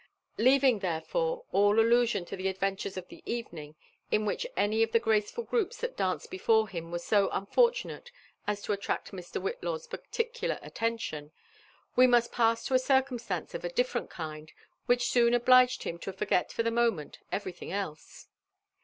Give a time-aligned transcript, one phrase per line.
[0.39, 3.75] Leaving therelore all allusion to the adventures of the evening
[4.09, 8.11] in which any of the graceful groups that danced before him were so un fortunate
[8.47, 9.39] as to attract Mr.
[9.39, 11.31] Whitlaw's particular attention,
[11.95, 14.51] we must pass to a circumstance of a different kind,
[14.87, 18.27] which aooo obliged him to forget for the moment everything else.